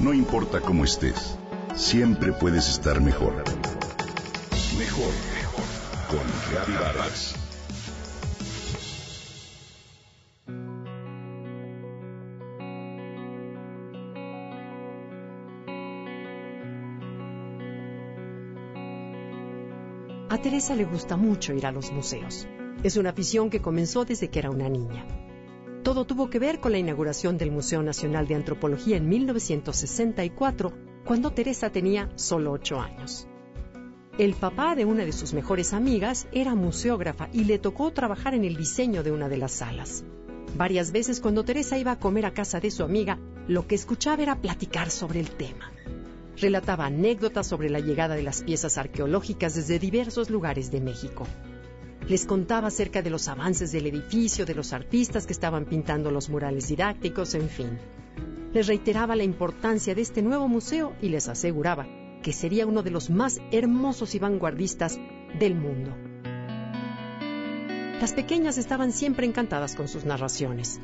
[0.00, 1.36] No importa cómo estés,
[1.74, 3.34] siempre puedes estar mejor.
[4.78, 5.64] Mejor, mejor.
[6.08, 7.34] Con Vargas.
[20.30, 22.48] A Teresa le gusta mucho ir a los museos.
[22.82, 25.04] Es una afición que comenzó desde que era una niña.
[25.90, 30.72] Todo tuvo que ver con la inauguración del Museo Nacional de Antropología en 1964,
[31.04, 33.26] cuando Teresa tenía solo ocho años.
[34.16, 38.44] El papá de una de sus mejores amigas era museógrafa y le tocó trabajar en
[38.44, 40.04] el diseño de una de las salas.
[40.56, 44.22] Varias veces cuando Teresa iba a comer a casa de su amiga, lo que escuchaba
[44.22, 45.72] era platicar sobre el tema
[46.40, 51.26] relataba anécdotas sobre la llegada de las piezas arqueológicas desde diversos lugares de México.
[52.10, 56.28] Les contaba acerca de los avances del edificio, de los artistas que estaban pintando los
[56.28, 57.78] murales didácticos, en fin.
[58.52, 61.86] Les reiteraba la importancia de este nuevo museo y les aseguraba
[62.20, 64.98] que sería uno de los más hermosos y vanguardistas
[65.38, 65.96] del mundo.
[68.00, 70.80] Las pequeñas estaban siempre encantadas con sus narraciones.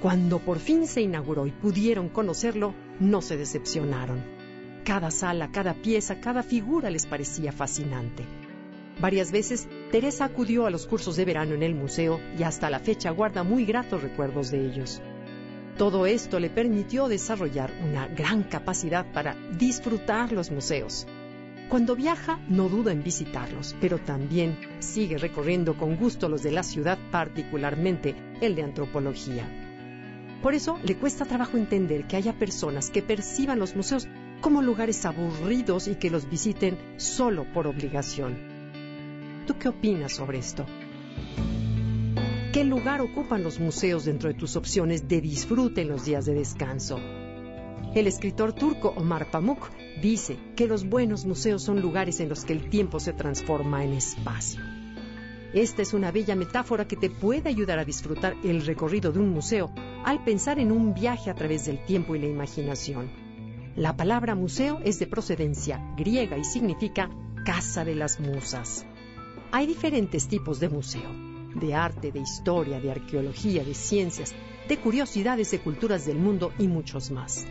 [0.00, 4.24] Cuando por fin se inauguró y pudieron conocerlo, no se decepcionaron.
[4.82, 8.39] Cada sala, cada pieza, cada figura les parecía fascinante.
[9.00, 12.80] Varias veces, Teresa acudió a los cursos de verano en el museo y hasta la
[12.80, 15.00] fecha guarda muy gratos recuerdos de ellos.
[15.78, 21.06] Todo esto le permitió desarrollar una gran capacidad para disfrutar los museos.
[21.70, 26.62] Cuando viaja, no duda en visitarlos, pero también sigue recorriendo con gusto los de la
[26.62, 29.48] ciudad, particularmente el de antropología.
[30.42, 34.08] Por eso le cuesta trabajo entender que haya personas que perciban los museos
[34.42, 38.49] como lugares aburridos y que los visiten solo por obligación.
[39.46, 40.66] ¿Tú qué opinas sobre esto?
[42.52, 46.34] ¿Qué lugar ocupan los museos dentro de tus opciones de disfrute en los días de
[46.34, 46.98] descanso?
[47.94, 52.52] El escritor turco Omar Pamuk dice que los buenos museos son lugares en los que
[52.52, 54.60] el tiempo se transforma en espacio.
[55.52, 59.30] Esta es una bella metáfora que te puede ayudar a disfrutar el recorrido de un
[59.30, 59.72] museo
[60.04, 63.10] al pensar en un viaje a través del tiempo y la imaginación.
[63.74, 67.10] La palabra museo es de procedencia griega y significa
[67.44, 68.86] casa de las musas.
[69.52, 71.10] Hay diferentes tipos de museo,
[71.56, 74.32] de arte, de historia, de arqueología, de ciencias,
[74.68, 77.46] de curiosidades de culturas del mundo y muchos más.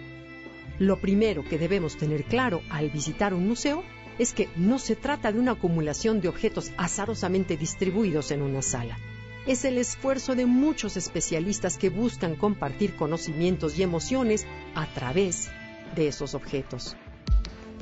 [0.78, 3.84] Lo primero que debemos tener claro al visitar un museo
[4.18, 8.98] es que no se trata de una acumulación de objetos azarosamente distribuidos en una sala.
[9.46, 15.50] Es el esfuerzo de muchos especialistas que buscan compartir conocimientos y emociones a través
[15.98, 16.96] de esos objetos.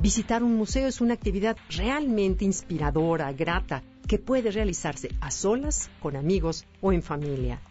[0.01, 6.15] Visitar un museo es una actividad realmente inspiradora, grata, que puede realizarse a solas, con
[6.15, 7.61] amigos o en familia.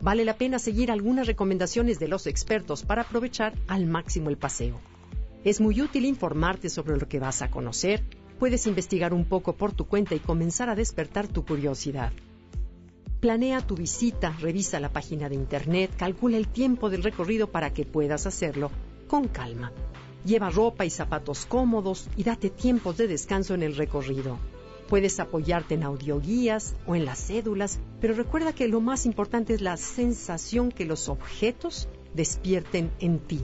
[0.00, 4.80] Vale la pena seguir algunas recomendaciones de los expertos para aprovechar al máximo el paseo.
[5.44, 8.02] Es muy útil informarte sobre lo que vas a conocer,
[8.40, 12.12] puedes investigar un poco por tu cuenta y comenzar a despertar tu curiosidad.
[13.20, 17.84] Planea tu visita, revisa la página de internet, calcula el tiempo del recorrido para que
[17.84, 18.72] puedas hacerlo
[19.06, 19.70] con calma.
[20.24, 24.38] Lleva ropa y zapatos cómodos y date tiempos de descanso en el recorrido.
[24.92, 29.62] Puedes apoyarte en audioguías o en las cédulas, pero recuerda que lo más importante es
[29.62, 33.40] la sensación que los objetos despierten en ti.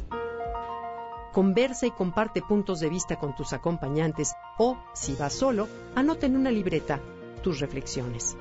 [1.32, 6.36] Conversa y comparte puntos de vista con tus acompañantes o, si vas solo, anota en
[6.36, 7.00] una libreta
[7.42, 8.36] tus reflexiones.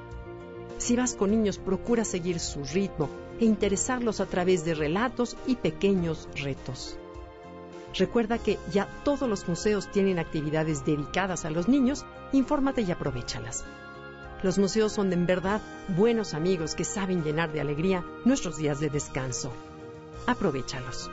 [0.78, 3.08] Si vas con niños, procura seguir su ritmo
[3.40, 7.00] e interesarlos a través de relatos y pequeños retos.
[7.98, 13.66] Recuerda que ya todos los museos tienen actividades dedicadas a los niños, infórmate y aprovechalas.
[14.44, 15.62] Los museos son en verdad
[15.96, 19.52] buenos amigos que saben llenar de alegría nuestros días de descanso.
[20.28, 21.10] Aprovechalos.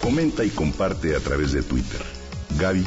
[0.00, 2.00] Comenta y comparte a través de Twitter.
[2.56, 2.86] Gaby